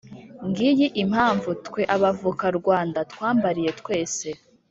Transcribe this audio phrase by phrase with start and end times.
[0.47, 4.27] ngiyi impamvu twe abavukarwanda, twambariye twese,